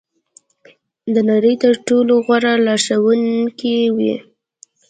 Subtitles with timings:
[1.13, 4.13] د نړۍ تر ټولو غوره لارښوونکې وي.